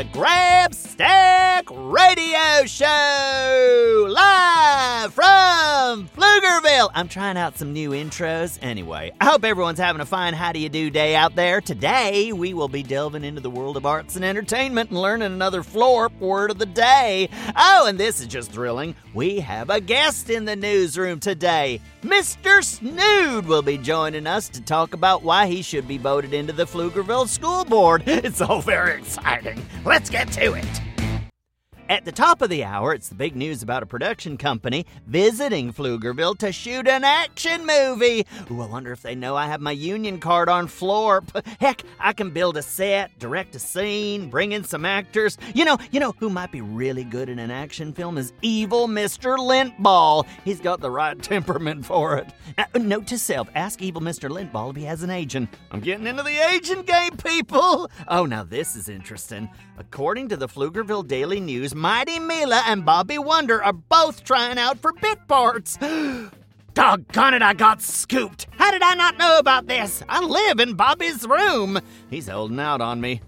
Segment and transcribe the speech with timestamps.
[0.00, 6.89] the Grabstack Radio Show, live from Pflugerville.
[7.00, 8.58] I'm trying out some new intros.
[8.60, 11.62] Anyway, I hope everyone's having a fine how do you do day out there.
[11.62, 15.62] Today, we will be delving into the world of arts and entertainment and learning another
[15.62, 17.30] Florp word of the day.
[17.56, 18.94] Oh, and this is just thrilling.
[19.14, 21.80] We have a guest in the newsroom today.
[22.02, 22.62] Mr.
[22.62, 26.66] Snood will be joining us to talk about why he should be voted into the
[26.66, 28.04] Pflugerville School Board.
[28.30, 29.64] It's all very exciting.
[29.86, 30.89] Let's get to it.
[31.90, 35.72] At the top of the hour, it's the big news about a production company visiting
[35.72, 38.28] Pflugerville to shoot an action movie.
[38.48, 41.24] Ooh, I wonder if they know I have my union card on floor.
[41.58, 45.36] Heck, I can build a set, direct a scene, bring in some actors.
[45.52, 48.86] You know, you know who might be really good in an action film is evil
[48.86, 49.36] Mr.
[49.36, 50.28] Lintball.
[50.44, 52.28] He's got the right temperament for it.
[52.56, 54.30] Uh, note to self: ask evil Mr.
[54.30, 55.48] Lintball if he has an agent.
[55.72, 57.90] I'm getting into the agent game, people.
[58.06, 59.50] Oh, now this is interesting.
[59.76, 64.78] According to the Pflugerville Daily News, Mighty Mila and Bobby Wonder are both trying out
[64.80, 65.78] for bit parts.
[66.74, 68.48] Doggone it, I got scooped.
[68.58, 70.02] How did I not know about this?
[70.06, 71.80] I live in Bobby's room.
[72.10, 73.22] He's holding out on me.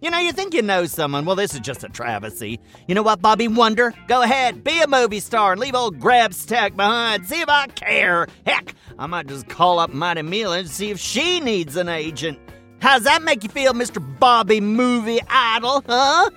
[0.00, 1.26] You know, you think you know someone.
[1.26, 2.58] Well, this is just a travesty.
[2.86, 3.92] You know what, Bobby Wonder?
[4.06, 7.26] Go ahead, be a movie star and leave old Grabstack behind.
[7.26, 8.26] See if I care.
[8.46, 12.38] Heck, I might just call up Mighty Mila and see if she needs an agent.
[12.80, 14.02] How's that make you feel, Mr.
[14.18, 16.30] Bobby Movie Idol, huh?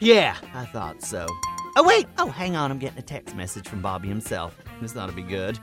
[0.00, 1.26] Yeah, I thought so.
[1.76, 2.06] Oh, wait.
[2.18, 2.70] Oh, hang on.
[2.70, 4.56] I'm getting a text message from Bobby himself.
[4.80, 5.58] This ought to be good.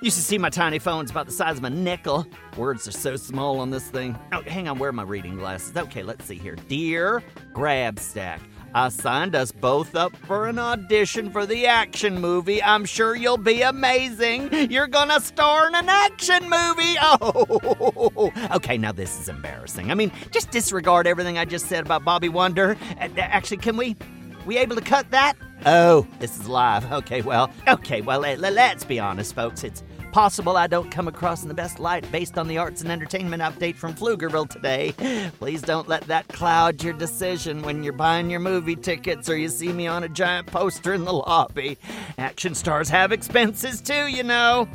[0.00, 1.02] You should see my tiny phone.
[1.02, 2.26] It's about the size of a nickel.
[2.56, 4.16] Words are so small on this thing.
[4.32, 4.78] Oh, hang on.
[4.78, 5.76] Where are my reading glasses?
[5.76, 6.54] Okay, let's see here.
[6.68, 8.40] Dear Grabstack,
[8.74, 12.62] I signed us both up for an audition for the action movie.
[12.62, 14.52] I'm sure you'll be amazing.
[14.70, 16.96] You're gonna star in an action movie.
[17.10, 18.76] Oh, okay.
[18.76, 19.90] Now this is embarrassing.
[19.90, 22.76] I mean, just disregard everything I just said about Bobby Wonder.
[23.16, 23.96] Actually, can we?
[24.46, 25.34] We able to cut that?
[25.66, 26.90] Oh, this is live.
[26.92, 29.64] Okay, well, okay, well, let, let's be honest, folks.
[29.64, 29.82] It's
[30.12, 33.42] possible I don't come across in the best light based on the arts and entertainment
[33.42, 34.94] update from Pflugerville today.
[35.38, 39.48] Please don't let that cloud your decision when you're buying your movie tickets or you
[39.48, 41.76] see me on a giant poster in the lobby.
[42.16, 44.68] Action stars have expenses too, you know.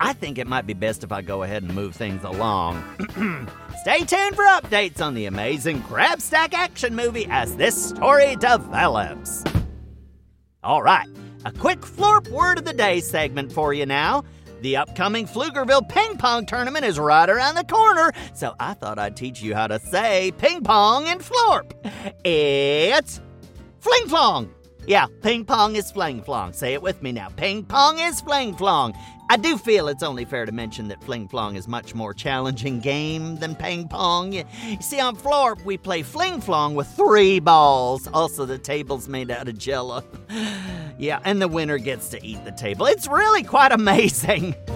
[0.00, 2.82] I think it might be best if I go ahead and move things along.
[3.82, 9.44] Stay tuned for updates on the amazing Grabstack action movie as this story develops.
[10.64, 11.08] All right,
[11.44, 14.22] a quick Florp word of the day segment for you now.
[14.60, 19.16] The upcoming Pflugerville ping pong tournament is right around the corner, so I thought I'd
[19.16, 21.72] teach you how to say ping pong in Florp.
[22.24, 23.20] It's
[23.80, 24.54] fling flong.
[24.86, 26.52] Yeah, ping pong is fling flong.
[26.52, 27.28] Say it with me now.
[27.28, 28.94] Ping pong is fling flong.
[29.30, 32.80] I do feel it's only fair to mention that fling flong is much more challenging
[32.80, 34.32] game than ping pong.
[34.32, 34.44] You,
[34.80, 38.08] see, on Florp, we play fling flong with three balls.
[38.12, 40.04] Also, the table's made out of jello.
[40.98, 42.86] yeah, and the winner gets to eat the table.
[42.86, 44.54] It's really quite amazing.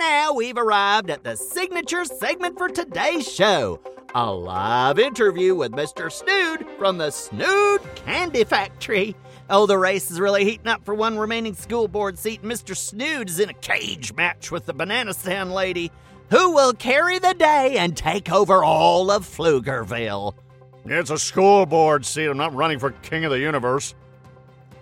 [0.00, 3.78] Now we've arrived at the signature segment for today's show
[4.14, 6.10] a live interview with Mr.
[6.10, 9.14] Snood from the Snood Candy Factory.
[9.50, 12.42] Oh, the race is really heating up for one remaining school board seat.
[12.42, 12.74] Mr.
[12.74, 15.92] Snood is in a cage match with the Banana Stand Lady,
[16.30, 20.32] who will carry the day and take over all of Pflugerville.
[20.86, 22.28] It's a school board seat.
[22.28, 23.94] I'm not running for king of the universe.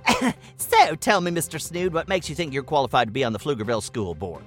[0.58, 1.60] So, tell me, Mr.
[1.60, 4.44] Snood, what makes you think you're qualified to be on the Pflugerville School Board?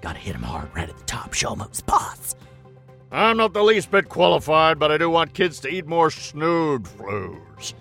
[0.00, 2.34] Gotta hit him hard right at the top, show him who's boss.
[3.12, 6.84] I'm not the least bit qualified, but I do want kids to eat more snood
[6.84, 7.74] flus.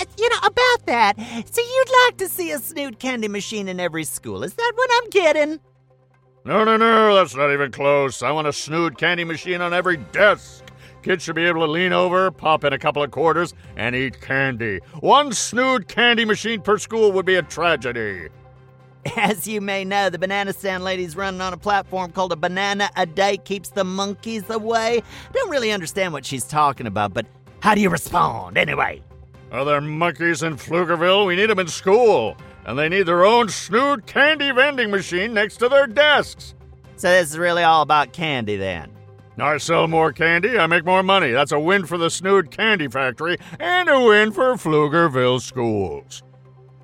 [0.00, 1.14] Uh, You know, about that,
[1.50, 4.42] so you'd like to see a Snood candy machine in every school.
[4.42, 5.60] Is that what I'm getting?
[6.44, 8.22] No, no, no, that's not even close.
[8.22, 10.64] I want a snood candy machine on every desk.
[11.02, 14.20] Kids should be able to lean over, pop in a couple of quarters, and eat
[14.20, 14.80] candy.
[15.00, 18.28] One snood candy machine per school would be a tragedy.
[19.16, 22.90] As you may know, the banana stand lady's running on a platform called a banana
[22.96, 25.02] a day keeps the monkeys away.
[25.28, 27.26] I don't really understand what she's talking about, but
[27.60, 29.02] how do you respond anyway?
[29.50, 31.26] Are there monkeys in Pflugerville?
[31.26, 32.36] We need them in school.
[32.64, 36.54] And they need their own snood candy vending machine next to their desks.
[36.96, 38.92] So this is really all about candy then.
[39.38, 41.32] I sell more candy, I make more money.
[41.32, 46.22] That's a win for the Snood Candy Factory and a win for Pflugerville schools.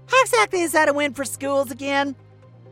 [0.09, 2.17] How exactly is that a win for schools again?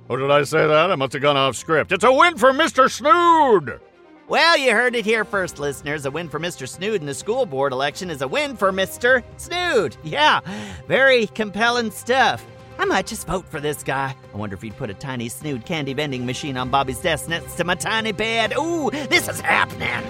[0.08, 0.90] Oh, did I say that?
[0.90, 1.92] I must have gone off script.
[1.92, 2.90] It's a win for Mr.
[2.90, 3.80] Snood!
[4.28, 6.04] Well, you heard it here first, listeners.
[6.04, 6.68] A win for Mr.
[6.68, 9.22] Snood in the school board election is a win for Mr.
[9.36, 9.96] Snood.
[10.04, 10.40] Yeah,
[10.88, 12.44] very compelling stuff.
[12.78, 14.14] I might just vote for this guy.
[14.32, 17.54] I wonder if he'd put a tiny Snood candy vending machine on Bobby's desk next
[17.56, 18.52] to my tiny bed.
[18.56, 20.04] Ooh, this is happening.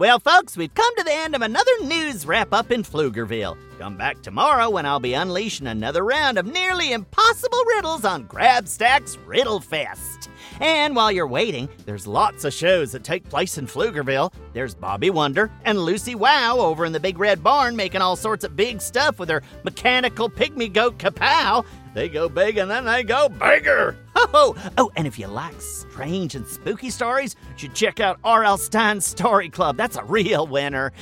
[0.00, 3.58] Well, folks, we've come to the end of another news wrap up in Pflugerville.
[3.78, 9.18] Come back tomorrow when I'll be unleashing another round of nearly impossible riddles on Grabstack's
[9.26, 10.29] Riddle Fest.
[10.60, 14.32] And while you're waiting, there's lots of shows that take place in Pflugerville.
[14.52, 18.44] There's Bobby Wonder and Lucy Wow over in the Big Red Barn making all sorts
[18.44, 21.64] of big stuff with their mechanical pygmy goat kapow.
[21.94, 23.96] They go big and then they go bigger.
[24.32, 28.58] Oh, oh, and if you like strange and spooky stories, you should check out R.L.
[28.58, 29.78] Stine's Story Club.
[29.78, 30.92] That's a real winner.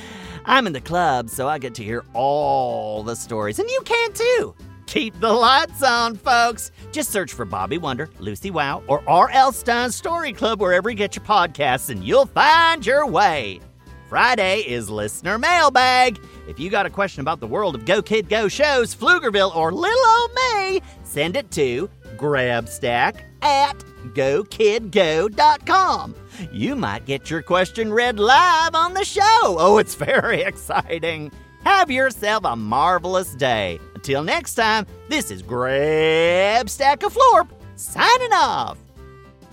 [0.45, 4.13] I'm in the club, so I get to hear all the stories, and you can
[4.13, 4.55] too.
[4.89, 6.71] Keep the lights on, folks.
[6.91, 9.51] Just search for Bobby Wonder, Lucy Wow, or R.L.
[9.51, 13.59] Stine's Story Club wherever you get your podcasts, and you'll find your way.
[14.07, 16.19] Friday is listener mailbag.
[16.47, 19.71] If you got a question about the world of Go Kid Go shows, Pflugerville, or
[19.71, 21.87] Little Old Me, send it to
[22.17, 23.77] grabstack at
[24.15, 26.15] gokidgo.com.
[26.51, 29.21] You might get your question read live on the show.
[29.43, 31.31] Oh, it's very exciting.
[31.63, 33.79] Have yourself a marvelous day.
[34.09, 38.79] Until next time, this is Grabstack of Florp signing off.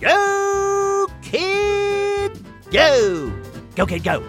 [0.01, 3.31] Go, kid, go!
[3.75, 4.23] Go, kid, go!